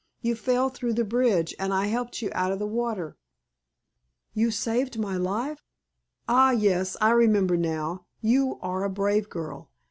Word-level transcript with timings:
"You 0.19 0.33
fell 0.33 0.69
through 0.69 0.93
the 0.95 1.03
bridge, 1.05 1.53
and 1.59 1.71
I 1.71 1.85
helped 1.85 2.23
you 2.23 2.31
out 2.33 2.51
of 2.51 2.57
the 2.57 2.65
water." 2.65 3.17
"You 4.33 4.49
saved 4.49 4.97
my 4.97 5.15
life? 5.15 5.61
Ah, 6.27 6.49
yes! 6.49 6.97
I 6.99 7.11
remember 7.11 7.55
now. 7.55 8.07
You 8.19 8.57
are 8.63 8.83
a 8.83 8.89
brave 8.89 9.29
girl. 9.29 9.69